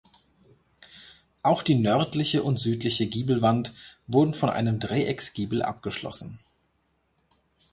Auch 1.43 1.61
die 1.61 1.75
nördliche 1.77 2.41
und 2.41 2.57
südliche 2.59 3.05
Giebelwand 3.05 3.75
wurden 4.07 4.33
von 4.33 4.49
einem 4.49 4.79
Dreiecksgiebel 4.79 5.61
abgeschlossen. 5.61 6.39